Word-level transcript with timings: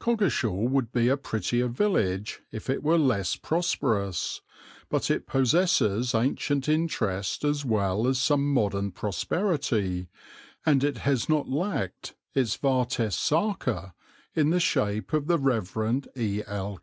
Coggeshall 0.00 0.66
would 0.70 0.92
be 0.92 1.08
a 1.08 1.16
prettier 1.18 1.68
village 1.68 2.40
if 2.50 2.70
it 2.70 2.82
were 2.82 2.96
less 2.96 3.36
prosperous, 3.36 4.40
but 4.88 5.10
it 5.10 5.26
possesses 5.26 6.14
ancient 6.14 6.70
interest 6.70 7.44
as 7.44 7.66
well 7.66 8.06
as 8.06 8.16
some 8.18 8.50
modern 8.50 8.92
prosperity, 8.92 10.08
and 10.64 10.82
it 10.82 10.96
has 10.96 11.28
not 11.28 11.50
lacked 11.50 12.14
its 12.32 12.56
vates 12.56 13.14
sacer 13.14 13.92
in 14.34 14.48
the 14.48 14.58
shape 14.58 15.12
of 15.12 15.26
the 15.26 15.36
Rev. 15.38 16.00
E. 16.16 16.42
L. 16.46 16.72